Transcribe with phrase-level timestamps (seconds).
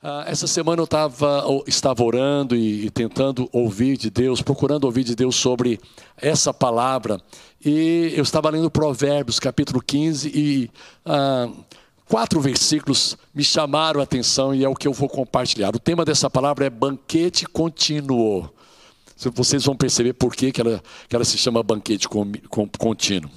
[0.00, 5.02] Ah, essa semana eu tava, estava orando e, e, tentando ouvir de Deus, procurando ouvir
[5.02, 5.80] de Deus sobre
[6.16, 7.20] essa palavra.
[7.64, 10.70] E eu estava lendo Provérbios, capítulo 15, e
[11.04, 11.48] ah,
[12.06, 15.74] quatro versículos me chamaram a atenção e é o que eu vou compartilhar.
[15.74, 18.48] O tema dessa palavra é banquete contínuo.
[19.34, 22.06] Vocês vão perceber por que, que, ela, que ela se chama banquete
[22.78, 23.28] contínuo.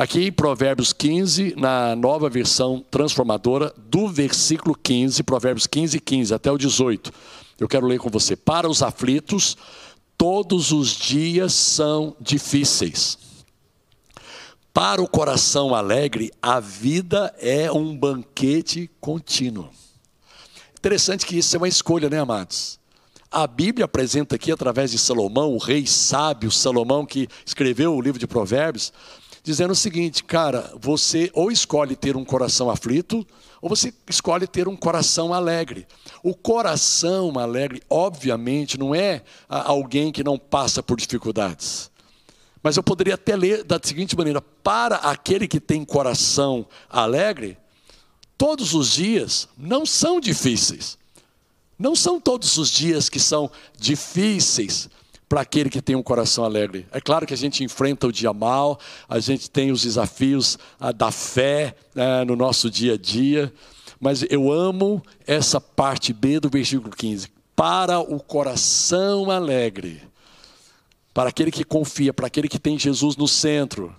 [0.00, 6.50] Aqui em Provérbios 15, na nova versão transformadora, do versículo 15, Provérbios 15, 15 até
[6.50, 7.12] o 18.
[7.58, 8.34] Eu quero ler com você.
[8.34, 9.58] Para os aflitos,
[10.16, 13.18] todos os dias são difíceis.
[14.72, 19.68] Para o coração alegre, a vida é um banquete contínuo.
[20.78, 22.80] Interessante que isso é uma escolha, né, amados?
[23.30, 28.18] A Bíblia apresenta aqui, através de Salomão, o rei sábio Salomão, que escreveu o livro
[28.18, 28.92] de Provérbios,
[29.42, 33.26] dizendo o seguinte, cara, você ou escolhe ter um coração aflito,
[33.60, 35.86] ou você escolhe ter um coração alegre.
[36.22, 41.90] O coração alegre, obviamente, não é alguém que não passa por dificuldades.
[42.62, 47.56] Mas eu poderia até ler da seguinte maneira: para aquele que tem coração alegre,
[48.36, 50.98] todos os dias não são difíceis.
[51.78, 54.90] Não são todos os dias que são difíceis
[55.30, 56.88] para aquele que tem um coração alegre.
[56.90, 60.90] É claro que a gente enfrenta o dia mal, a gente tem os desafios ah,
[60.90, 63.52] da fé né, no nosso dia a dia,
[64.00, 67.28] mas eu amo essa parte B do versículo 15.
[67.54, 70.02] Para o coração alegre,
[71.14, 73.94] para aquele que confia, para aquele que tem Jesus no centro,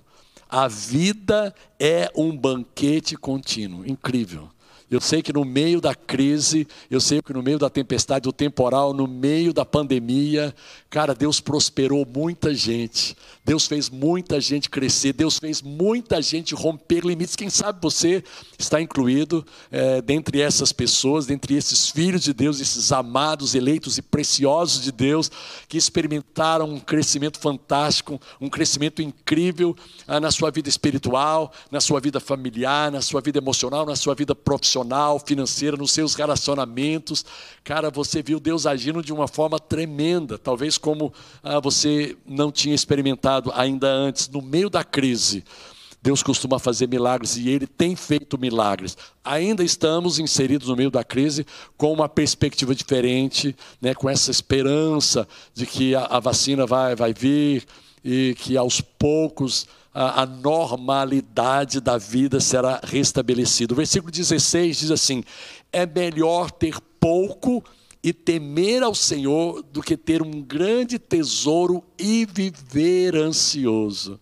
[0.50, 3.88] a vida é um banquete contínuo.
[3.88, 4.50] Incrível.
[4.92, 8.34] Eu sei que no meio da crise, eu sei que no meio da tempestade, do
[8.34, 10.54] temporal, no meio da pandemia,
[10.90, 13.16] cara, Deus prosperou muita gente.
[13.46, 15.14] Deus fez muita gente crescer.
[15.14, 17.38] Deus fez muita gente romper limites.
[17.38, 18.22] Quem sabe você
[18.60, 24.02] está incluído é, dentre essas pessoas, dentre esses filhos de Deus, esses amados, eleitos e
[24.02, 25.32] preciosos de Deus,
[25.70, 29.74] que experimentaram um crescimento fantástico, um crescimento incrível
[30.06, 34.14] ah, na sua vida espiritual, na sua vida familiar, na sua vida emocional, na sua
[34.14, 37.26] vida profissional emocional, financeira, nos seus relacionamentos.
[37.64, 42.76] Cara, você viu Deus agindo de uma forma tremenda, talvez como ah, você não tinha
[42.76, 45.44] experimentado ainda antes, no meio da crise.
[46.04, 48.98] Deus costuma fazer milagres e Ele tem feito milagres.
[49.24, 51.46] Ainda estamos inseridos no meio da crise
[51.78, 57.14] com uma perspectiva diferente, né, com essa esperança de que a, a vacina vai, vai
[57.14, 57.66] vir
[58.04, 63.74] e que aos poucos a, a normalidade da vida será restabelecida.
[63.74, 65.24] O versículo 16 diz assim:
[65.72, 67.64] é melhor ter pouco
[68.04, 74.20] e temer ao Senhor do que ter um grande tesouro e viver ansioso.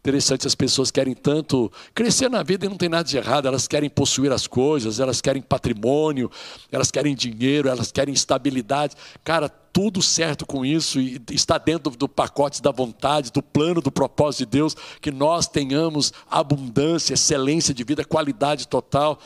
[0.00, 3.66] Interessante, as pessoas querem tanto crescer na vida e não tem nada de errado, elas
[3.66, 6.30] querem possuir as coisas, elas querem patrimônio,
[6.70, 8.94] elas querem dinheiro, elas querem estabilidade.
[9.24, 9.48] Cara,
[9.78, 14.40] tudo certo com isso e está dentro do pacote da vontade, do plano, do propósito
[14.40, 19.20] de Deus, que nós tenhamos abundância, excelência de vida, qualidade total.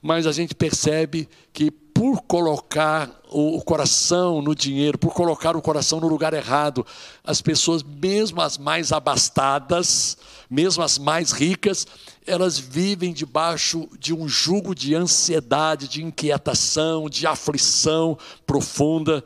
[0.00, 5.98] Mas a gente percebe que por colocar o coração no dinheiro, por colocar o coração
[5.98, 6.86] no lugar errado,
[7.24, 10.16] as pessoas, mesmo as mais abastadas,
[10.48, 11.84] mesmo as mais ricas,
[12.24, 19.24] elas vivem debaixo de um jugo de ansiedade, de inquietação, de aflição profunda.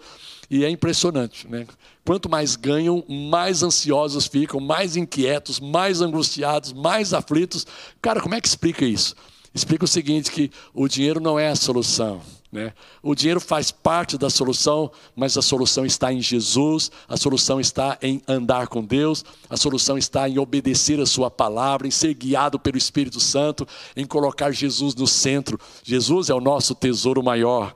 [0.51, 1.65] E é impressionante, né?
[2.05, 7.65] Quanto mais ganham, mais ansiosos ficam, mais inquietos, mais angustiados, mais aflitos.
[8.03, 9.15] Cara, como é que explica isso?
[9.55, 12.21] Explica o seguinte: que o dinheiro não é a solução.
[12.51, 12.73] Né?
[13.01, 17.97] O dinheiro faz parte da solução, mas a solução está em Jesus, a solução está
[18.03, 22.59] em andar com Deus, a solução está em obedecer a Sua palavra, em ser guiado
[22.59, 25.61] pelo Espírito Santo, em colocar Jesus no centro.
[25.85, 27.73] Jesus é o nosso tesouro maior.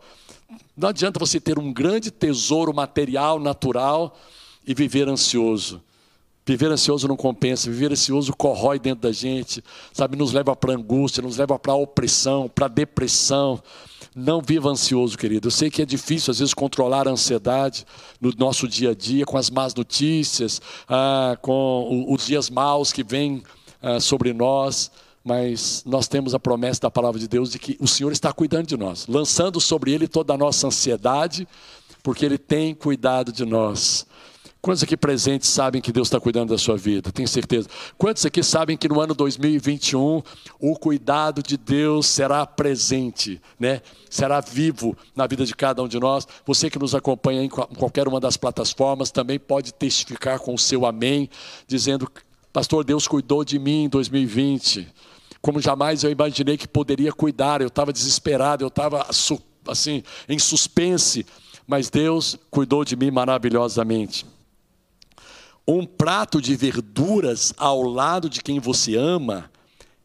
[0.77, 4.19] Não adianta você ter um grande tesouro material, natural
[4.67, 5.83] e viver ansioso.
[6.47, 11.23] Viver ansioso não compensa, viver ansioso corrói dentro da gente, sabe, nos leva para angústia,
[11.23, 13.63] nos leva para opressão, para depressão.
[14.15, 15.49] Não viva ansioso, querido.
[15.49, 17.87] Eu sei que é difícil, às vezes, controlar a ansiedade
[18.21, 23.03] no nosso dia a dia, com as más notícias, ah, com os dias maus que
[23.03, 23.43] vêm
[23.83, 24.91] ah, sobre nós,
[25.25, 28.67] mas nós temos a promessa da palavra de Deus de que o Senhor está cuidando
[28.67, 31.49] de nós, lançando sobre Ele toda a nossa ansiedade,
[32.03, 34.06] porque Ele tem cuidado de nós.
[34.65, 37.12] Quantos aqui presentes sabem que Deus está cuidando da sua vida?
[37.12, 37.69] Tenho certeza.
[37.99, 40.23] Quantos aqui sabem que no ano 2021
[40.59, 43.82] o cuidado de Deus será presente, né?
[44.09, 46.26] Será vivo na vida de cada um de nós.
[46.47, 50.87] Você que nos acompanha em qualquer uma das plataformas também pode testificar com o seu
[50.87, 51.29] amém,
[51.67, 52.11] dizendo:
[52.50, 54.88] Pastor, Deus cuidou de mim em 2020.
[55.44, 57.61] Como jamais eu imaginei que poderia cuidar.
[57.61, 59.06] Eu estava desesperado, eu estava
[59.69, 61.26] assim, em suspense,
[61.67, 64.25] mas Deus cuidou de mim maravilhosamente.
[65.69, 69.50] Um prato de verduras ao lado de quem você ama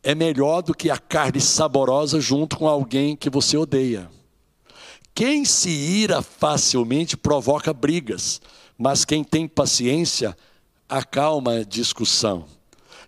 [0.03, 4.11] é melhor do que a carne saborosa junto com alguém que você odeia.
[5.15, 8.41] Quem se ira facilmente provoca brigas,
[8.77, 10.35] mas quem tem paciência
[10.89, 12.58] acalma a discussão.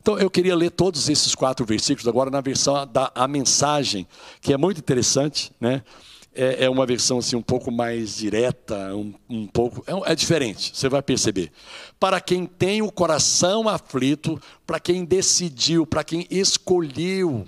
[0.01, 4.07] Então eu queria ler todos esses quatro versículos agora na versão da a mensagem,
[4.41, 5.83] que é muito interessante, né?
[6.33, 10.71] É, é uma versão assim um pouco mais direta, um, um pouco é, é diferente.
[10.73, 11.51] Você vai perceber.
[11.99, 17.47] Para quem tem o coração aflito, para quem decidiu, para quem escolheu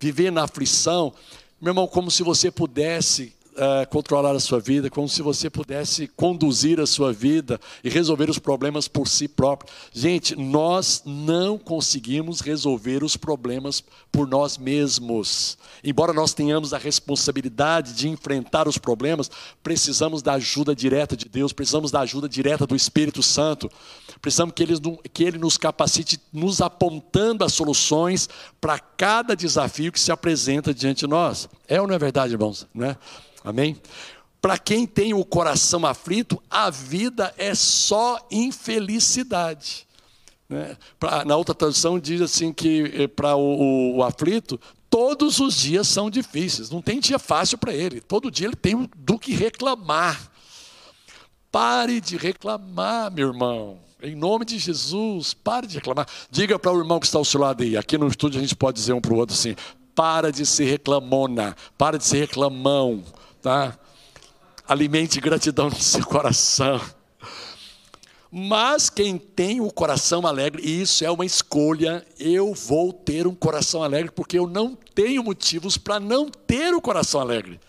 [0.00, 1.12] viver na aflição,
[1.60, 6.06] meu irmão, como se você pudesse uh, controlar a sua vida, como se você pudesse
[6.06, 9.72] conduzir a sua vida e resolver os problemas por si próprio.
[9.92, 15.58] Gente, nós não conseguimos resolver os problemas por nós mesmos.
[15.82, 19.30] Embora nós tenhamos a responsabilidade de enfrentar os problemas,
[19.62, 23.70] precisamos da ajuda direta de Deus, precisamos da ajuda direta do Espírito Santo.
[24.20, 24.74] Precisamos que ele,
[25.12, 28.28] que ele nos capacite, nos apontando as soluções
[28.60, 31.48] para cada desafio que se apresenta diante de nós.
[31.66, 32.66] É ou não é verdade, irmãos?
[32.72, 32.96] Não é?
[33.44, 33.76] Amém?
[34.42, 39.86] Para quem tem o coração aflito, a vida é só infelicidade.
[40.48, 40.76] Né?
[40.98, 44.60] Pra, na outra tradução diz assim que eh, para o, o, o, aflito,
[44.90, 46.70] todos os dias são difíceis.
[46.70, 48.00] Não tem dia fácil para ele.
[48.00, 50.20] Todo dia ele tem do que reclamar.
[51.52, 53.78] Pare de reclamar, meu irmão.
[54.02, 56.08] Em nome de Jesus, pare de reclamar.
[56.30, 57.76] Diga para o irmão que está ao seu lado aí.
[57.76, 59.54] Aqui no estúdio a gente pode dizer um para o outro assim:
[59.94, 63.04] para de ser reclamona, para de ser reclamão
[63.42, 63.76] tá?
[64.66, 66.80] Alimente gratidão no seu coração.
[68.30, 73.34] Mas quem tem o coração alegre, e isso é uma escolha, eu vou ter um
[73.34, 77.60] coração alegre, porque eu não tenho motivos para não ter o coração alegre.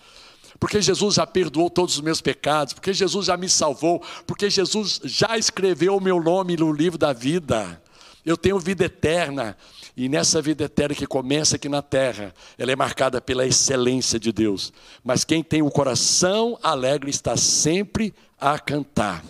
[0.57, 5.01] Porque Jesus já perdoou todos os meus pecados, porque Jesus já me salvou, porque Jesus
[5.03, 7.82] já escreveu o meu nome no livro da vida.
[8.25, 9.57] Eu tenho vida eterna.
[9.95, 14.31] E nessa vida eterna que começa aqui na terra, ela é marcada pela excelência de
[14.31, 14.73] Deus.
[15.03, 19.23] Mas quem tem o coração alegre está sempre a cantar.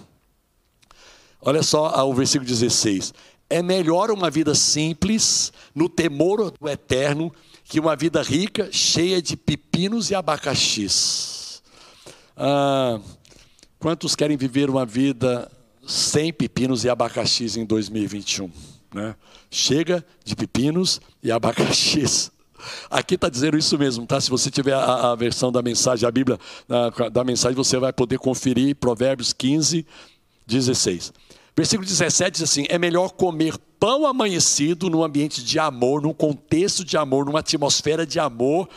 [1.42, 3.14] Olha só o versículo 16.
[3.50, 7.32] É melhor uma vida simples, no temor do eterno,
[7.66, 11.62] que uma vida rica, cheia de pepinos e abacaxis.
[12.38, 13.00] Ah,
[13.78, 15.52] quantos querem viver uma vida
[15.86, 18.73] sem pepinos e abacaxis em 2021?
[18.94, 19.16] Né?
[19.50, 22.32] Chega de pepinos e abacaxis.
[22.90, 24.22] Aqui está dizendo isso mesmo, tá?
[24.22, 27.92] Se você tiver a, a versão da mensagem, a Bíblia a, da mensagem, você vai
[27.92, 29.86] poder conferir Provérbios 15,
[30.48, 31.14] 16.
[31.56, 36.84] Versículo 17 diz assim: É melhor comer pão amanhecido num ambiente de amor, num contexto
[36.84, 38.70] de amor, numa atmosfera de amor,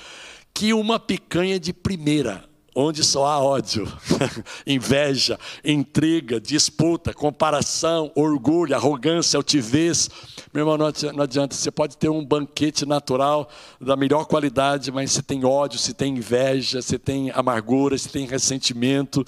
[0.53, 2.45] que uma picanha de primeira
[2.79, 3.91] onde só há ódio,
[4.67, 10.11] inveja, intriga, disputa, comparação, orgulho, arrogância, altivez.
[10.53, 13.49] Meu irmão, não adianta, você pode ter um banquete natural
[13.81, 18.27] da melhor qualidade, mas se tem ódio, se tem inveja, se tem amargura, se tem
[18.27, 19.27] ressentimento,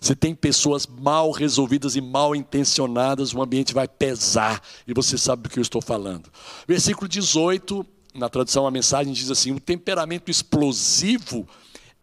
[0.00, 5.42] se tem pessoas mal resolvidas e mal intencionadas, o ambiente vai pesar, e você sabe
[5.42, 6.30] do que eu estou falando.
[6.68, 11.44] Versículo 18, na tradução a mensagem diz assim: o temperamento explosivo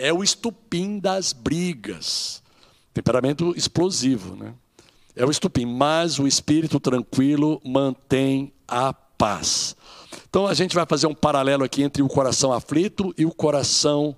[0.02, 2.42] é o estupim das brigas.
[2.92, 4.54] Temperamento explosivo, né?
[5.16, 9.76] É o estupim, mas o espírito tranquilo mantém a paz.
[10.28, 14.16] Então a gente vai fazer um paralelo aqui entre o coração aflito e o coração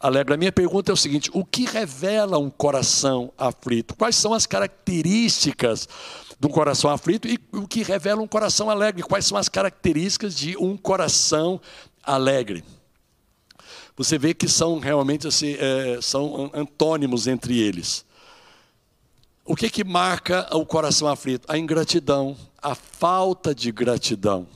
[0.00, 0.32] alegre.
[0.32, 3.94] A minha pergunta é o seguinte: o que revela um coração aflito?
[3.94, 5.86] Quais são as características
[6.40, 9.02] de um coração aflito e o que revela um coração alegre?
[9.02, 11.60] Quais são as características de um coração
[12.02, 12.64] alegre?
[13.96, 18.04] Você vê que são realmente assim, é, são antônimos entre eles.
[19.44, 21.46] O que, que marca o coração aflito?
[21.48, 24.46] A ingratidão, a falta de gratidão.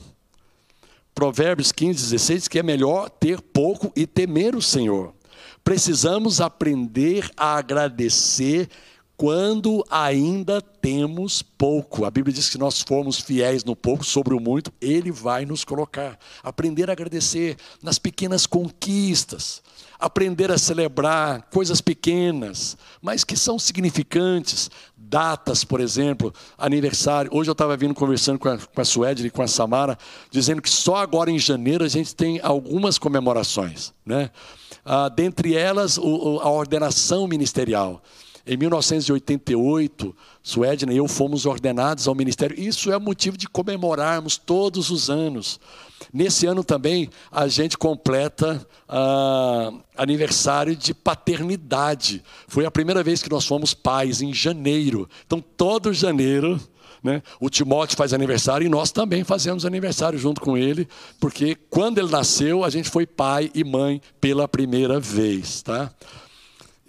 [1.15, 5.13] Provérbios 15, 16, que é melhor ter pouco e temer o Senhor.
[5.63, 8.69] Precisamos aprender a agradecer
[9.21, 12.05] quando ainda temos pouco.
[12.05, 15.63] A Bíblia diz que nós formos fiéis no pouco, sobre o muito, Ele vai nos
[15.63, 16.17] colocar.
[16.41, 19.61] Aprender a agradecer nas pequenas conquistas,
[19.99, 24.71] aprender a celebrar coisas pequenas, mas que são significantes.
[24.97, 27.29] Datas, por exemplo, aniversário.
[27.31, 29.99] Hoje eu estava vindo conversando com a, com a e com a Samara,
[30.31, 33.93] dizendo que só agora em janeiro a gente tem algumas comemorações.
[34.03, 34.31] Né?
[34.83, 38.01] Ah, dentre elas, o, a ordenação ministerial.
[38.45, 42.59] Em 1988, Suedna e eu fomos ordenados ao ministério.
[42.59, 45.59] Isso é motivo de comemorarmos todos os anos.
[46.11, 52.23] Nesse ano também a gente completa ah, aniversário de paternidade.
[52.47, 55.07] Foi a primeira vez que nós fomos pais, em janeiro.
[55.25, 56.59] Então, todo janeiro
[57.03, 57.23] né?
[57.39, 60.87] O Timóteo faz aniversário e nós também fazemos aniversário junto com ele,
[61.19, 65.63] porque quando ele nasceu, a gente foi pai e mãe pela primeira vez.
[65.63, 65.91] Tá?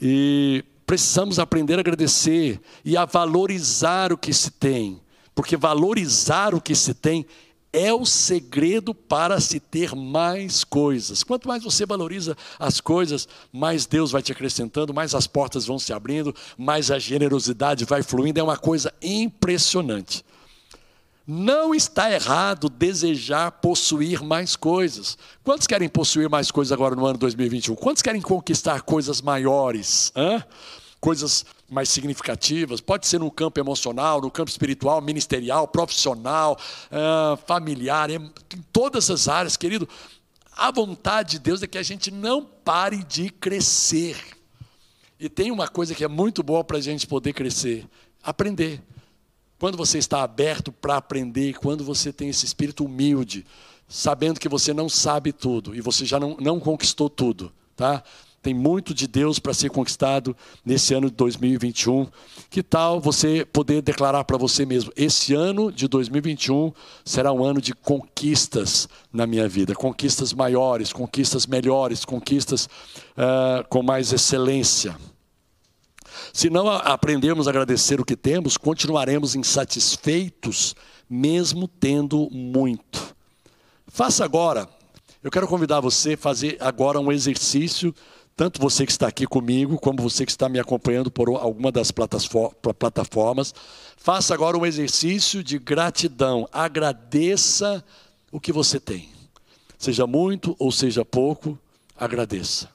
[0.00, 5.00] E precisamos aprender a agradecer e a valorizar o que se tem,
[5.34, 7.24] porque valorizar o que se tem
[7.72, 11.24] é o segredo para se ter mais coisas.
[11.24, 15.78] Quanto mais você valoriza as coisas, mais Deus vai te acrescentando, mais as portas vão
[15.78, 18.38] se abrindo, mais a generosidade vai fluindo.
[18.38, 20.22] É uma coisa impressionante.
[21.26, 25.16] Não está errado desejar possuir mais coisas.
[25.42, 27.76] Quantos querem possuir mais coisas agora no ano 2021?
[27.76, 30.12] Quantos querem conquistar coisas maiores?
[30.14, 30.44] Hã?
[31.02, 36.56] Coisas mais significativas, pode ser no campo emocional, no campo espiritual, ministerial, profissional,
[36.92, 38.30] uh, familiar, em
[38.72, 39.88] todas as áreas, querido.
[40.56, 44.16] A vontade de Deus é que a gente não pare de crescer.
[45.18, 47.84] E tem uma coisa que é muito boa para a gente poder crescer:
[48.22, 48.80] aprender.
[49.58, 53.44] Quando você está aberto para aprender, quando você tem esse espírito humilde,
[53.88, 58.04] sabendo que você não sabe tudo e você já não, não conquistou tudo, tá?
[58.42, 62.08] Tem muito de Deus para ser conquistado nesse ano de 2021.
[62.50, 66.72] Que tal você poder declarar para você mesmo: esse ano de 2021
[67.04, 73.80] será um ano de conquistas na minha vida, conquistas maiores, conquistas melhores, conquistas uh, com
[73.80, 74.96] mais excelência.
[76.32, 80.74] Se não aprendermos a agradecer o que temos, continuaremos insatisfeitos,
[81.08, 83.14] mesmo tendo muito.
[83.86, 84.68] Faça agora.
[85.22, 87.94] Eu quero convidar você a fazer agora um exercício
[88.36, 91.90] tanto você que está aqui comigo, como você que está me acompanhando por alguma das
[91.92, 93.54] plataformas,
[93.96, 96.48] faça agora um exercício de gratidão.
[96.50, 97.84] Agradeça
[98.30, 99.10] o que você tem.
[99.78, 101.58] Seja muito ou seja pouco,
[101.96, 102.70] agradeça.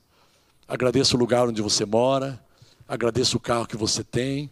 [0.68, 2.40] Agradeça o lugar onde você mora,
[2.88, 4.52] agradeça o carro que você tem,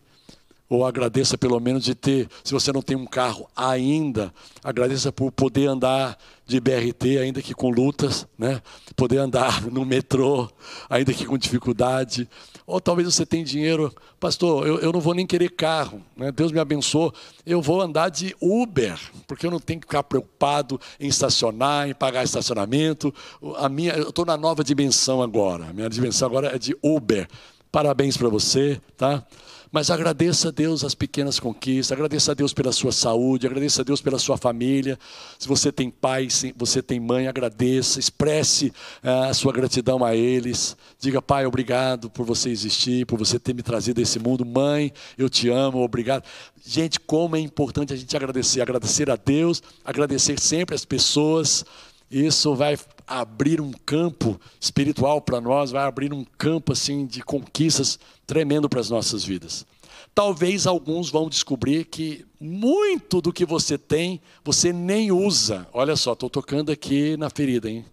[0.67, 5.31] ou agradeça pelo menos de ter, se você não tem um carro ainda, agradeça por
[5.31, 8.61] poder andar de BRT, ainda que com lutas, né?
[8.95, 10.49] poder andar no metrô,
[10.89, 12.27] ainda que com dificuldade.
[12.65, 16.31] Ou talvez você tenha dinheiro, pastor, eu, eu não vou nem querer carro, né?
[16.31, 17.13] Deus me abençoou,
[17.45, 21.93] eu vou andar de Uber, porque eu não tenho que ficar preocupado em estacionar, em
[21.93, 23.13] pagar estacionamento.
[23.57, 27.27] A minha, eu estou na nova dimensão agora, a minha dimensão agora é de Uber.
[27.71, 29.23] Parabéns para você, tá?
[29.71, 33.85] Mas agradeça a Deus as pequenas conquistas, agradeça a Deus pela sua saúde, agradeça a
[33.85, 34.97] Deus pela sua família.
[35.37, 40.15] Se você tem pai, se você tem mãe, agradeça, expresse ah, a sua gratidão a
[40.15, 40.77] eles.
[40.99, 44.45] Diga, pai, obrigado por você existir, por você ter me trazido a esse mundo.
[44.45, 46.23] Mãe, eu te amo, obrigado.
[46.65, 51.63] Gente, como é importante a gente agradecer, agradecer a Deus, agradecer sempre as pessoas.
[52.09, 57.99] Isso vai abrir um campo espiritual para nós, vai abrir um campo assim de conquistas
[58.25, 59.65] tremendo para as nossas vidas.
[60.13, 65.67] Talvez alguns vão descobrir que muito do que você tem, você nem usa.
[65.73, 67.83] Olha só, estou tocando aqui na ferida, hein?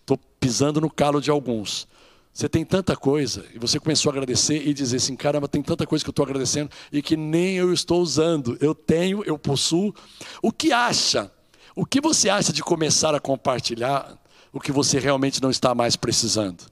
[0.00, 1.88] Estou pisando no calo de alguns.
[2.32, 5.84] Você tem tanta coisa, e você começou a agradecer e dizer assim: caramba, tem tanta
[5.86, 8.56] coisa que eu estou agradecendo e que nem eu estou usando.
[8.60, 9.92] Eu tenho, eu possuo.
[10.40, 11.30] O que acha?
[11.74, 14.18] O que você acha de começar a compartilhar
[14.52, 16.64] o que você realmente não está mais precisando?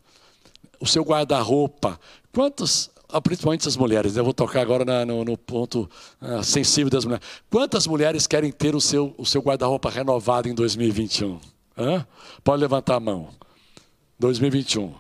[0.80, 1.98] O seu guarda-roupa.
[2.32, 4.20] Quantos, ah, principalmente as mulheres, né?
[4.20, 5.88] eu vou tocar agora no, ponto
[6.20, 7.26] uh, sensível das mulheres.
[7.50, 11.40] Quantas mulheres querem ter o seu, o seu guarda-roupa renovado em 2021?
[11.76, 12.06] Hã?
[12.42, 13.30] Pode levantar a mão.
[14.18, 14.94] 2021.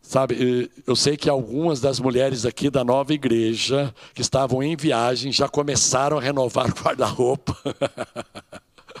[0.00, 5.32] Sabe, eu sei que algumas das mulheres aqui da nova igreja que estavam em viagem
[5.32, 7.56] já começaram a renovar o guarda-roupa.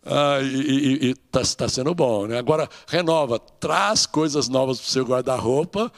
[0.06, 2.26] Ah, e está tá sendo bom.
[2.26, 2.36] Né?
[2.36, 5.90] Agora, renova, traz coisas novas para o seu guarda-roupa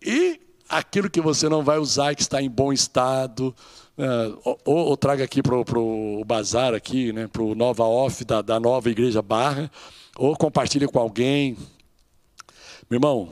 [0.00, 3.54] e aquilo que você não vai usar, que está em bom estado,
[3.98, 8.40] é, ou, ou, traga aqui para o bazar, aqui, né, para o Nova Off da,
[8.40, 9.70] da nova Igreja Barra,
[10.16, 11.56] ou compartilhe com alguém.
[12.88, 13.30] Meu irmão,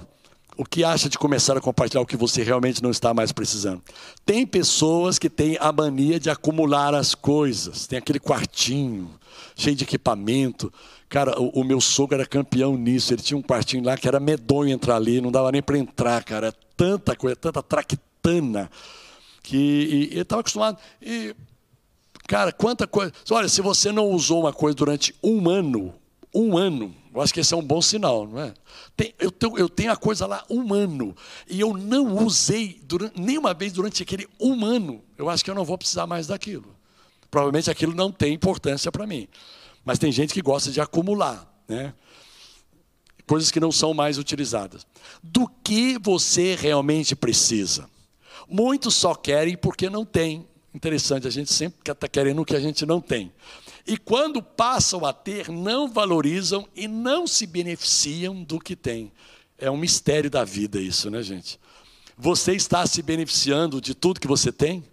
[0.58, 3.80] o que acha de começar a compartilhar o que você realmente não está mais precisando?
[4.26, 7.86] Tem pessoas que têm a mania de acumular as coisas.
[7.86, 9.08] Tem aquele quartinho
[9.54, 10.72] cheio de equipamento.
[11.08, 13.14] Cara, o, o meu sogro era campeão nisso.
[13.14, 16.24] Ele tinha um quartinho lá que era medonho entrar ali, não dava nem para entrar,
[16.24, 16.52] cara.
[16.76, 18.68] Tanta coisa, tanta traquitana.
[19.44, 20.76] Que ele estava acostumado.
[21.00, 21.36] E,
[22.26, 23.12] cara, quanta coisa.
[23.30, 25.94] Olha, se você não usou uma coisa durante um ano,
[26.34, 28.54] um ano, Eu acho que esse é um bom sinal, não é?
[28.96, 31.16] Tem, eu, tenho, eu, tenho, a coisa lá um ano
[31.48, 35.02] e eu não usei durante, nenhuma vez durante aquele um ano.
[35.16, 36.76] Eu acho que eu não vou precisar mais daquilo.
[37.30, 39.28] Provavelmente aquilo não tem importância para mim.
[39.84, 41.94] Mas tem gente que gosta de acumular, né?
[43.26, 44.86] Coisas que não são mais utilizadas.
[45.22, 47.88] Do que você realmente precisa?
[48.48, 50.46] Muitos só querem porque não tem.
[50.74, 53.32] Interessante, a gente sempre está querendo o que a gente não tem.
[53.88, 59.10] E quando passam a ter, não valorizam e não se beneficiam do que têm.
[59.56, 61.58] É um mistério da vida isso, né, gente?
[62.14, 64.84] Você está se beneficiando de tudo que você tem?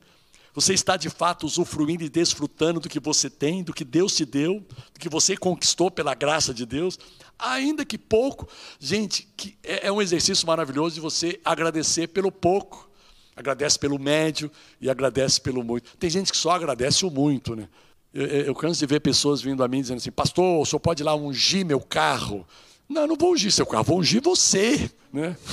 [0.53, 4.23] Você está de fato usufruindo e desfrutando do que você tem, do que Deus te
[4.23, 6.97] deu, do que você conquistou pela graça de Deus?
[7.37, 8.47] Ainda que pouco,
[8.79, 12.89] gente, que é, é um exercício maravilhoso de você agradecer pelo pouco.
[13.35, 14.49] Agradece pelo médio
[14.79, 15.97] e agradece pelo muito.
[15.97, 17.67] Tem gente que só agradece o muito, né?
[18.15, 21.03] Eu, eu, canso de ver pessoas vindo a mim dizendo assim: Pastor, o senhor pode
[21.03, 22.47] ir lá ungir meu carro?
[22.87, 24.89] Não, não vou ungir seu carro, vou ungir você.
[25.11, 25.35] Né?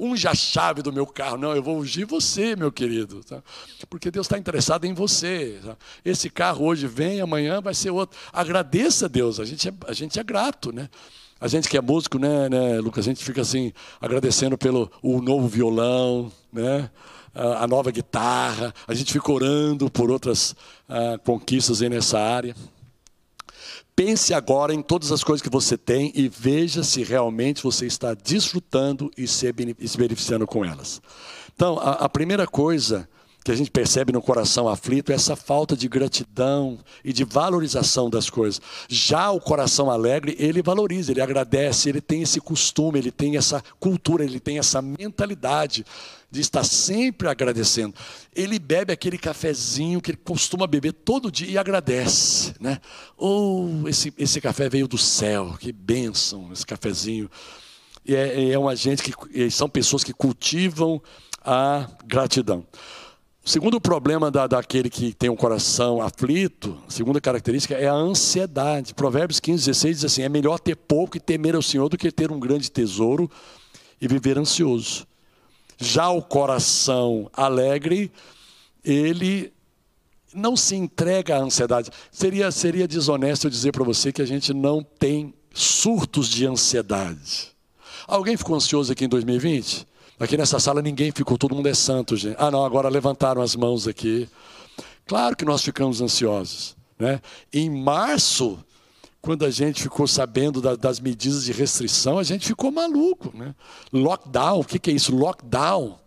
[0.00, 1.36] Unge a chave do meu carro.
[1.36, 3.22] Não, eu vou ungir você, meu querido.
[3.22, 3.42] Tá?
[3.88, 5.60] Porque Deus está interessado em você.
[5.62, 5.76] Tá?
[6.04, 8.18] Esse carro hoje vem, amanhã vai ser outro.
[8.32, 10.88] Agradeça a Deus, a gente é, a gente é grato, né?
[11.40, 13.06] A gente que é músico, né, né, Lucas?
[13.06, 16.90] A gente fica assim, agradecendo pelo o novo violão, né?
[17.38, 20.52] A nova guitarra, a gente fica orando por outras
[20.88, 22.54] uh, conquistas aí nessa área.
[23.94, 28.14] Pense agora em todas as coisas que você tem e veja se realmente você está
[28.14, 31.02] desfrutando e se beneficiando com elas.
[31.54, 33.08] Então, a, a primeira coisa
[33.44, 38.10] que a gente percebe no coração aflito é essa falta de gratidão e de valorização
[38.10, 38.60] das coisas.
[38.88, 43.62] Já o coração alegre, ele valoriza, ele agradece, ele tem esse costume, ele tem essa
[43.80, 45.84] cultura, ele tem essa mentalidade
[46.30, 47.94] de estar sempre agradecendo.
[48.34, 52.80] Ele bebe aquele cafezinho que ele costuma beber todo dia e agradece, né?
[53.16, 57.30] Ou oh, esse, esse café veio do céu, que bênção esse cafezinho.
[58.04, 61.00] E é, é uma gente que são pessoas que cultivam
[61.42, 62.66] a gratidão.
[63.48, 68.92] Segundo problema da, daquele que tem um coração aflito, a segunda característica é a ansiedade.
[68.92, 72.12] Provérbios 15, 16 diz assim: é melhor ter pouco e temer ao Senhor do que
[72.12, 73.30] ter um grande tesouro
[73.98, 75.06] e viver ansioso.
[75.78, 78.12] Já o coração alegre,
[78.84, 79.50] ele
[80.34, 81.90] não se entrega à ansiedade.
[82.12, 87.48] Seria, seria desonesto eu dizer para você que a gente não tem surtos de ansiedade.
[88.06, 89.86] Alguém ficou ansioso aqui em 2020?
[90.20, 92.36] Aqui nessa sala ninguém ficou, todo mundo é santo, gente.
[92.38, 94.28] Ah, não, agora levantaram as mãos aqui.
[95.06, 96.76] Claro que nós ficamos ansiosos.
[96.98, 97.20] Né?
[97.52, 98.58] Em março,
[99.22, 103.32] quando a gente ficou sabendo da, das medidas de restrição, a gente ficou maluco.
[103.36, 103.54] Né?
[103.92, 105.14] Lockdown, o que, que é isso?
[105.14, 105.98] Lockdown.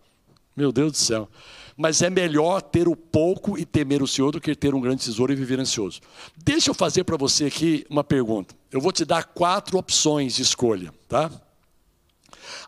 [0.54, 1.28] Meu Deus do céu.
[1.74, 5.04] Mas é melhor ter o pouco e temer o Senhor do que ter um grande
[5.04, 6.00] tesouro e viver ansioso.
[6.36, 8.54] Deixa eu fazer para você aqui uma pergunta.
[8.70, 11.30] Eu vou te dar quatro opções de escolha, tá?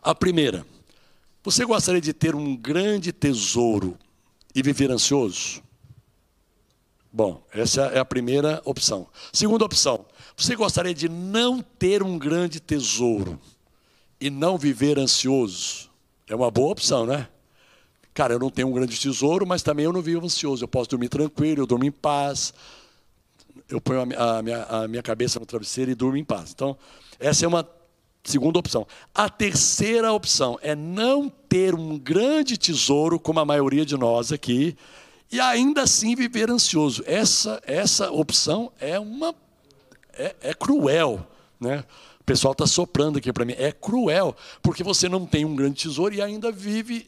[0.01, 0.65] A primeira,
[1.45, 3.95] você gostaria de ter um grande tesouro
[4.55, 5.61] e viver ansioso?
[7.13, 9.07] Bom, essa é a primeira opção.
[9.31, 13.39] Segunda opção, você gostaria de não ter um grande tesouro
[14.19, 15.91] e não viver ansioso?
[16.27, 17.27] É uma boa opção, né?
[18.11, 20.63] Cara, eu não tenho um grande tesouro, mas também eu não vivo ansioso.
[20.63, 22.55] Eu posso dormir tranquilo, eu durmo em paz.
[23.69, 26.51] Eu ponho a minha, a minha cabeça no travesseiro e durmo em paz.
[26.51, 26.75] Então,
[27.19, 27.63] essa é uma
[28.25, 28.87] Segunda opção.
[29.13, 34.75] A terceira opção é não ter um grande tesouro, como a maioria de nós aqui,
[35.31, 37.03] e ainda assim viver ansioso.
[37.05, 39.35] Essa, essa opção é uma
[40.13, 41.25] é, é cruel,
[41.59, 41.83] né?
[42.19, 43.53] O pessoal está soprando aqui para mim.
[43.57, 47.07] É cruel, porque você não tem um grande tesouro e ainda vive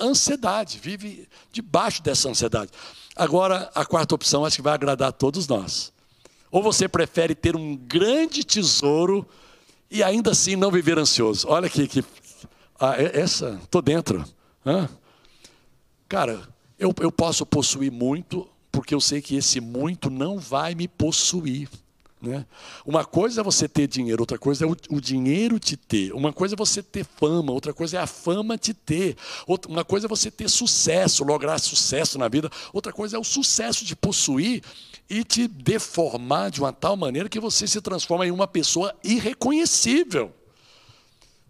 [0.00, 2.70] ansiedade, vive debaixo dessa ansiedade.
[3.16, 5.92] Agora, a quarta opção acho que vai agradar a todos nós.
[6.48, 9.26] Ou você prefere ter um grande tesouro
[9.94, 11.46] e ainda assim não viver ansioso.
[11.48, 12.04] Olha aqui, que,
[12.80, 14.24] ah, essa, estou dentro.
[14.66, 14.88] Hã?
[16.08, 20.88] Cara, eu, eu posso possuir muito, porque eu sei que esse muito não vai me
[20.88, 21.68] possuir.
[22.20, 22.44] Né?
[22.84, 26.12] Uma coisa é você ter dinheiro, outra coisa é o, o, dinheiro te ter.
[26.12, 29.16] Uma coisa é você ter fama, outra coisa é a fama te ter.
[29.46, 32.50] Outra, uma coisa é você ter sucesso, lograr sucesso na vida.
[32.72, 34.60] Outra coisa é o sucesso de possuir
[35.08, 40.32] e te deformar de uma tal maneira que você se transforma em uma pessoa irreconhecível.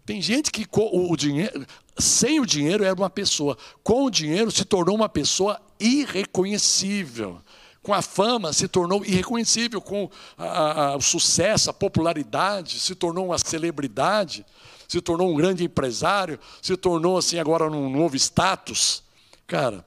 [0.05, 1.65] Tem gente que com o dinheiro,
[1.97, 7.41] sem o dinheiro era uma pessoa, com o dinheiro se tornou uma pessoa irreconhecível.
[7.81, 13.27] Com a fama se tornou irreconhecível, com a, a, o sucesso, a popularidade, se tornou
[13.27, 14.45] uma celebridade,
[14.87, 19.03] se tornou um grande empresário, se tornou assim agora num novo status.
[19.47, 19.85] Cara,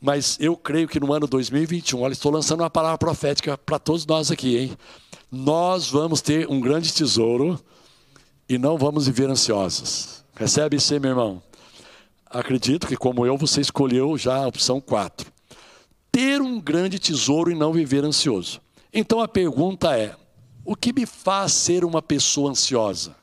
[0.00, 4.06] mas eu creio que no ano 2021, olha, estou lançando uma palavra profética para todos
[4.06, 4.76] nós aqui, hein?
[5.30, 7.62] nós vamos ter um grande tesouro
[8.48, 10.24] e não vamos viver ansiosos.
[10.34, 11.42] Recebe isso meu irmão?
[12.26, 15.30] Acredito que, como eu, você escolheu já a opção 4.
[16.10, 18.60] Ter um grande tesouro e não viver ansioso.
[18.92, 20.16] Então a pergunta é:
[20.64, 23.14] o que me faz ser uma pessoa ansiosa?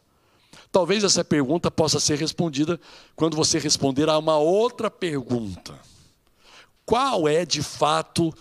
[0.71, 2.79] Talvez essa pergunta possa ser respondida
[3.15, 5.73] quando você responder a uma outra pergunta.
[6.87, 8.33] Qual é de fato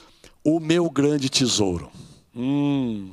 [0.45, 1.91] o meu grande tesouro?
[2.33, 3.11] Hum.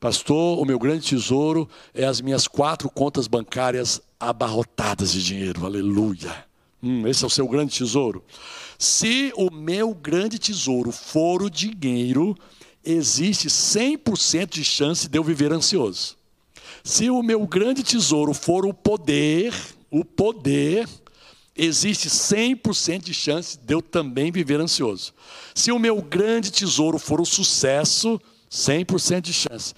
[0.00, 5.66] Pastor, o meu grande tesouro é as minhas quatro contas bancárias abarrotadas de dinheiro.
[5.66, 6.34] Aleluia.
[6.82, 8.24] Hum, esse é o seu grande tesouro.
[8.78, 12.34] Se o meu grande tesouro for o dinheiro,
[12.82, 16.16] existe 100% de chance de eu viver ansioso.
[16.82, 19.52] Se o meu grande tesouro for o poder,
[19.90, 20.88] o poder,
[21.56, 25.12] existe 100% de chance de eu também viver ansioso.
[25.54, 29.74] Se o meu grande tesouro for o sucesso, 100% de chance.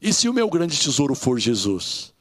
[0.00, 2.12] E se o meu grande tesouro for Jesus?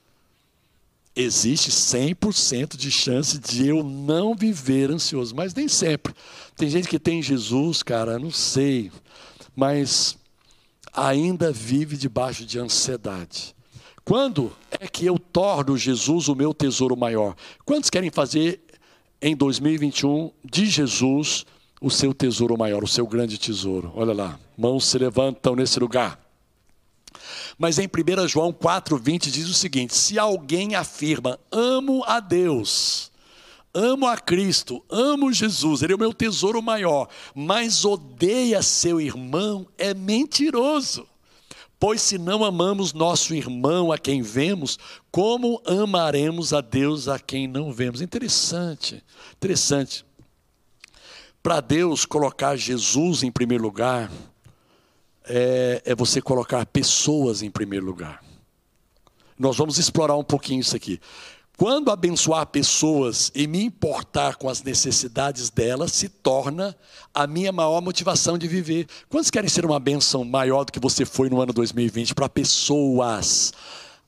[1.16, 6.14] Existe 100% de chance de eu não viver ansioso, mas nem sempre.
[6.56, 8.92] Tem gente que tem Jesus, cara, não sei,
[9.56, 10.18] mas
[10.92, 13.56] ainda vive debaixo de ansiedade.
[14.04, 17.36] Quando é que eu torno Jesus o meu tesouro maior?
[17.64, 18.60] Quantos querem fazer
[19.24, 21.46] em 2021 de Jesus
[21.82, 23.92] o seu tesouro maior, o seu grande tesouro?
[23.96, 26.20] Olha lá, mãos se levantam nesse lugar.
[27.58, 33.12] Mas em 1 João 4,20 diz o seguinte: se alguém afirma, amo a Deus,
[33.74, 39.66] amo a Cristo, amo Jesus, Ele é o meu tesouro maior, mas odeia seu irmão,
[39.78, 41.08] é mentiroso.
[41.86, 44.80] Pois se não amamos nosso irmão a quem vemos,
[45.12, 48.02] como amaremos a Deus a quem não vemos?
[48.02, 49.04] Interessante,
[49.36, 50.06] interessante.
[51.44, 54.10] Para Deus colocar Jesus em primeiro lugar,
[55.26, 58.24] é, é você colocar pessoas em primeiro lugar.
[59.38, 61.02] Nós vamos explorar um pouquinho isso aqui.
[61.56, 66.76] Quando abençoar pessoas e me importar com as necessidades delas, se torna
[67.14, 68.88] a minha maior motivação de viver.
[69.08, 73.54] Quantos querem ser uma bênção maior do que você foi no ano 2020 para pessoas?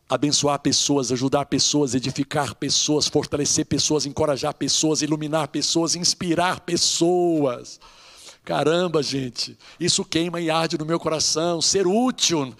[0.09, 7.79] Abençoar pessoas, ajudar pessoas, edificar pessoas, fortalecer pessoas, encorajar pessoas, iluminar pessoas, inspirar pessoas.
[8.43, 11.61] Caramba, gente, isso queima e arde no meu coração.
[11.61, 12.55] Ser útil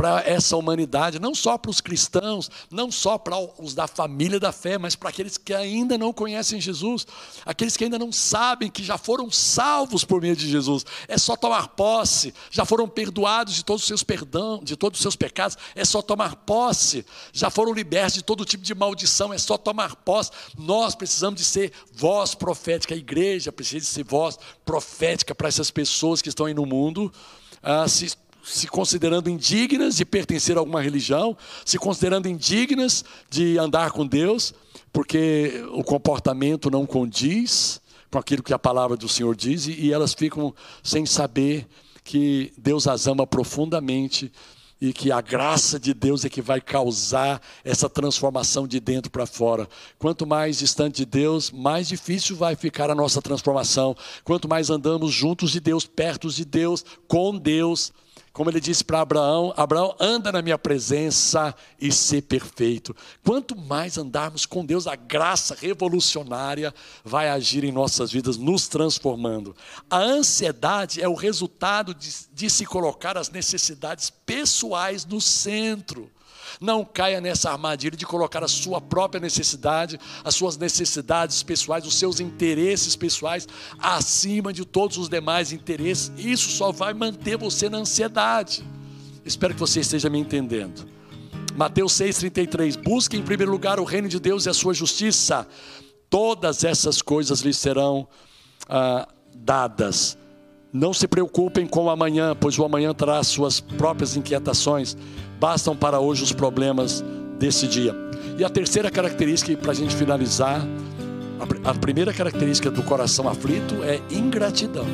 [0.00, 4.50] para essa humanidade, não só para os cristãos, não só para os da família da
[4.50, 7.06] fé, mas para aqueles que ainda não conhecem Jesus,
[7.44, 10.86] aqueles que ainda não sabem que já foram salvos por meio de Jesus.
[11.06, 15.02] É só tomar posse, já foram perdoados de todos os seus perdão, de todos os
[15.02, 19.38] seus pecados, é só tomar posse, já foram libertos de todo tipo de maldição, é
[19.38, 20.30] só tomar posse.
[20.56, 25.70] Nós precisamos de ser voz profética, a igreja precisa de ser voz profética para essas
[25.70, 27.12] pessoas que estão aí no mundo.
[27.62, 28.06] Ah, se
[28.42, 34.54] se considerando indignas de pertencer a alguma religião, se considerando indignas de andar com Deus,
[34.92, 40.14] porque o comportamento não condiz com aquilo que a palavra do Senhor diz, e elas
[40.14, 41.66] ficam sem saber
[42.02, 44.32] que Deus as ama profundamente
[44.80, 49.26] e que a graça de Deus é que vai causar essa transformação de dentro para
[49.26, 49.68] fora.
[49.98, 53.94] Quanto mais distante de Deus, mais difícil vai ficar a nossa transformação.
[54.24, 57.92] Quanto mais andamos juntos de Deus, perto de Deus, com Deus,
[58.32, 62.94] como ele disse para Abraão: Abraão, anda na minha presença e ser perfeito.
[63.24, 66.72] Quanto mais andarmos com Deus, a graça revolucionária
[67.04, 69.56] vai agir em nossas vidas, nos transformando.
[69.88, 76.10] A ansiedade é o resultado de, de se colocar as necessidades pessoais no centro.
[76.60, 81.98] Não caia nessa armadilha de colocar a sua própria necessidade, as suas necessidades pessoais, os
[81.98, 83.46] seus interesses pessoais
[83.78, 86.12] acima de todos os demais interesses.
[86.16, 88.64] Isso só vai manter você na ansiedade.
[89.24, 90.86] Espero que você esteja me entendendo.
[91.56, 95.46] Mateus 6,33: Busque em primeiro lugar o reino de Deus e a sua justiça,
[96.08, 98.08] todas essas coisas lhe serão
[98.68, 100.16] ah, dadas.
[100.72, 104.96] Não se preocupem com o amanhã, pois o amanhã terá suas próprias inquietações.
[105.40, 107.04] Bastam para hoje os problemas
[107.38, 107.92] desse dia.
[108.38, 110.64] E a terceira característica, para a gente finalizar,
[111.64, 114.86] a primeira característica do coração aflito é ingratidão.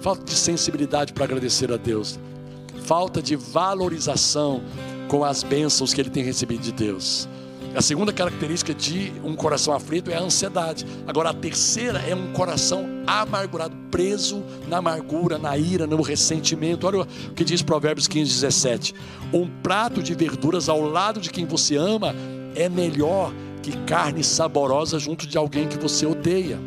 [0.00, 2.18] Falta de sensibilidade para agradecer a Deus.
[2.82, 4.62] Falta de valorização
[5.08, 7.28] com as bênçãos que ele tem recebido de Deus.
[7.74, 10.86] A segunda característica de um coração aflito é a ansiedade.
[11.06, 16.86] Agora, a terceira é um coração amargurado, preso na amargura, na ira, no ressentimento.
[16.86, 18.94] Olha o que diz Provérbios 15, 17.
[19.32, 22.14] Um prato de verduras ao lado de quem você ama
[22.54, 26.58] é melhor que carne saborosa junto de alguém que você odeia.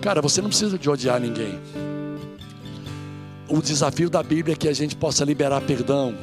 [0.00, 1.58] Cara, você não precisa de odiar ninguém.
[3.48, 6.14] o desafio da Bíblia é que a gente possa liberar perdão,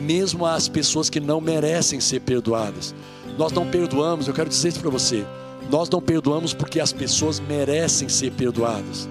[0.00, 2.94] mesmo às pessoas que não merecem ser perdoadas.
[3.38, 5.26] Nós não perdoamos, eu quero dizer isso para você.
[5.70, 9.08] Nós não perdoamos porque as pessoas merecem ser perdoadas.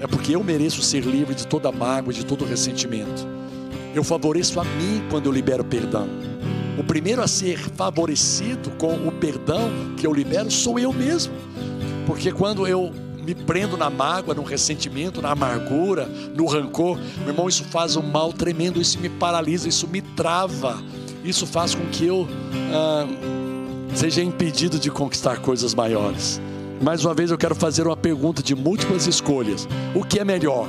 [0.00, 3.26] É porque eu mereço ser livre de toda mágoa, de todo ressentimento.
[3.94, 6.08] Eu favoreço a mim quando eu libero perdão.
[6.78, 11.34] O primeiro a ser favorecido com o perdão que eu libero sou eu mesmo.
[12.06, 17.48] Porque quando eu me prendo na mágoa, no ressentimento, na amargura, no rancor, meu irmão,
[17.48, 20.82] isso faz um mal tremendo, isso me paralisa, isso me trava,
[21.24, 22.28] isso faz com que eu
[22.72, 23.06] ah,
[23.94, 26.40] seja impedido de conquistar coisas maiores.
[26.80, 30.68] Mais uma vez eu quero fazer uma pergunta de múltiplas escolhas: o que é melhor?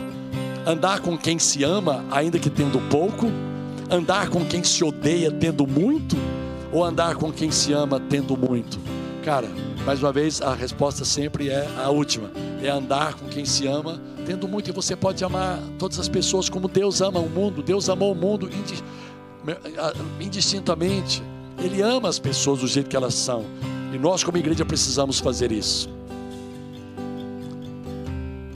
[0.65, 3.27] Andar com quem se ama, ainda que tendo pouco?
[3.89, 6.15] Andar com quem se odeia, tendo muito?
[6.71, 8.79] Ou andar com quem se ama, tendo muito?
[9.23, 9.47] Cara,
[9.85, 14.01] mais uma vez, a resposta sempre é a última: é andar com quem se ama,
[14.25, 14.69] tendo muito.
[14.69, 17.61] E você pode amar todas as pessoas como Deus ama o mundo.
[17.61, 18.49] Deus amou o mundo
[20.19, 21.23] indistintamente.
[21.63, 23.45] Ele ama as pessoas do jeito que elas são.
[23.93, 25.89] E nós, como igreja, precisamos fazer isso.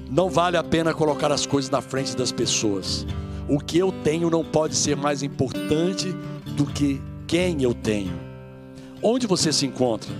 [0.09, 3.05] Não vale a pena colocar as coisas na frente das pessoas.
[3.47, 6.13] O que eu tenho não pode ser mais importante
[6.55, 8.13] do que quem eu tenho.
[9.01, 10.11] Onde você se encontra?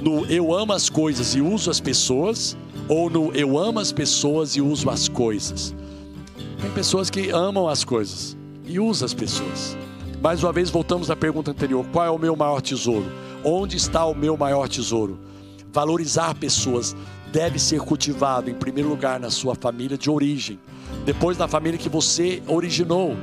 [0.00, 2.56] no eu amo as coisas e uso as pessoas,
[2.88, 5.74] ou no eu amo as pessoas e uso as coisas.
[6.60, 8.36] Tem pessoas que amam as coisas
[8.66, 9.76] e usam as pessoas.
[10.20, 13.10] Mais uma vez, voltamos à pergunta anterior: qual é o meu maior tesouro?
[13.42, 15.18] Onde está o meu maior tesouro?
[15.72, 16.94] Valorizar pessoas
[17.32, 20.58] deve ser cultivado, em primeiro lugar, na sua família de origem,
[21.06, 23.16] depois na família que você originou.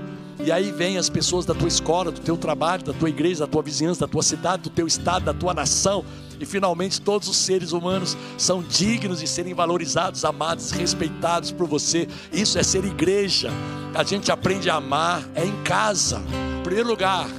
[0.43, 3.51] E aí vem as pessoas da tua escola, do teu trabalho, da tua igreja, da
[3.51, 6.05] tua vizinhança, da tua cidade, do teu estado, da tua nação,
[6.39, 12.07] e finalmente todos os seres humanos são dignos de serem valorizados, amados, respeitados por você.
[12.31, 13.51] Isso é ser igreja.
[13.93, 16.21] A gente aprende a amar é em casa.
[16.67, 17.29] Primeiro lugar,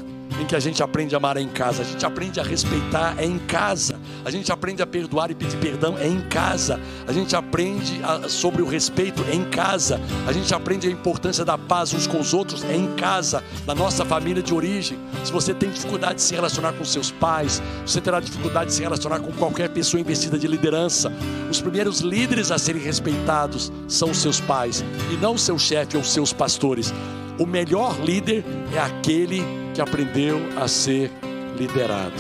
[0.41, 3.15] em que a gente aprende a amar é em casa, a gente aprende a respeitar
[3.19, 7.13] é em casa, a gente aprende a perdoar e pedir perdão é em casa, a
[7.13, 11.59] gente aprende a, sobre o respeito é em casa, a gente aprende a importância da
[11.59, 14.99] paz uns com os outros é em casa, na nossa família de origem.
[15.23, 18.83] Se você tem dificuldade de se relacionar com seus pais, você terá dificuldade de se
[18.83, 21.13] relacionar com qualquer pessoa investida de liderança.
[21.51, 26.03] Os primeiros líderes a serem respeitados são os seus pais e não seu chefe ou
[26.03, 26.95] seus pastores.
[27.39, 31.11] O melhor líder é aquele que aprendeu a ser
[31.57, 32.17] liderado.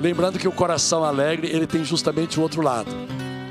[0.00, 2.90] Lembrando que o coração alegre, ele tem justamente o outro lado.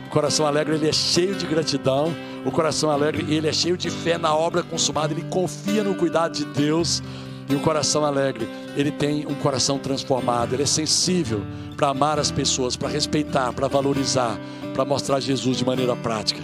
[0.08, 2.12] O coração alegre, ele é cheio de gratidão.
[2.44, 5.14] O coração alegre, ele é cheio de fé na obra consumada.
[5.14, 7.04] Ele confia no cuidado de Deus.
[7.48, 10.54] E o coração alegre, ele tem um coração transformado.
[10.54, 14.36] Ele é sensível para amar as pessoas, para respeitar, para valorizar,
[14.74, 16.42] para mostrar Jesus de maneira prática.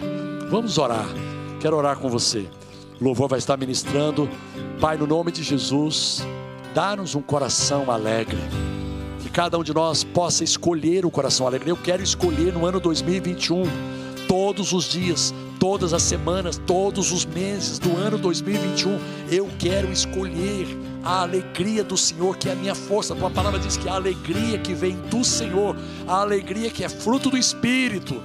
[0.49, 1.07] Vamos orar.
[1.59, 2.45] Quero orar com você.
[3.03, 4.29] Louvor vai estar ministrando.
[4.79, 6.25] Pai, no nome de Jesus.
[6.73, 8.39] Dá-nos um coração alegre.
[9.19, 11.69] Que cada um de nós possa escolher o coração alegre.
[11.69, 13.65] Eu quero escolher no ano 2021,
[14.25, 18.97] todos os dias, todas as semanas, todos os meses do ano 2021,
[19.29, 20.65] eu quero escolher
[21.03, 23.13] a alegria do Senhor, que é a minha força.
[23.13, 25.75] A palavra diz que a alegria que vem do Senhor,
[26.07, 28.21] a alegria que é fruto do Espírito,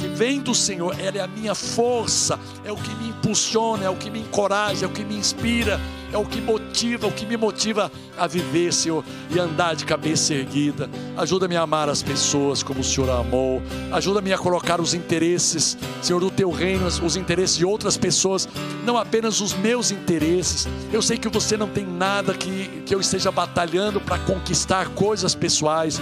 [0.00, 3.90] que vem do Senhor, ela é a minha força, é o que me impulsiona, é
[3.90, 5.78] o que me encoraja, é o que me inspira,
[6.10, 10.32] é o que motiva, o que me motiva a viver, Senhor, e andar de cabeça
[10.32, 10.88] erguida.
[11.18, 13.62] Ajuda-me a amar as pessoas como o Senhor amou.
[13.92, 18.48] Ajuda-me a colocar os interesses, Senhor, do teu reino, os interesses de outras pessoas,
[18.84, 20.66] não apenas os meus interesses.
[20.90, 25.34] Eu sei que você não tem nada que, que eu esteja batalhando para conquistar coisas
[25.34, 26.00] pessoais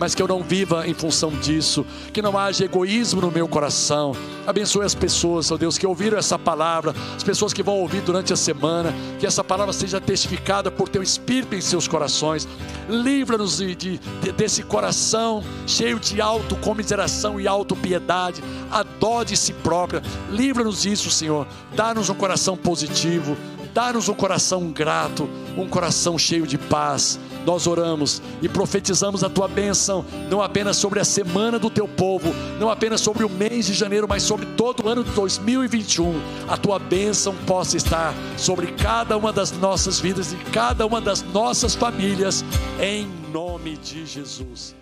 [0.00, 4.16] mas que eu não viva em função disso, que não haja egoísmo no meu coração.
[4.46, 8.32] Abençoe as pessoas, ó Deus, que ouviram essa palavra, as pessoas que vão ouvir durante
[8.32, 12.48] a semana, que essa palavra seja testificada por teu Espírito em seus corações.
[12.88, 13.98] Livra-nos de, de,
[14.34, 20.02] desse coração cheio de autocomiseração e autopiedade, a dó de si própria.
[20.30, 21.46] Livra-nos disso, Senhor.
[21.76, 23.36] Dá-nos um coração positivo,
[23.74, 29.48] dá-nos um coração grato, um coração cheio de paz nós oramos e profetizamos a tua
[29.48, 33.74] bênção, não apenas sobre a semana do teu povo, não apenas sobre o mês de
[33.74, 36.20] janeiro, mas sobre todo o ano de 2021.
[36.48, 41.22] A tua bênção possa estar sobre cada uma das nossas vidas e cada uma das
[41.22, 42.44] nossas famílias,
[42.80, 44.79] em nome de Jesus.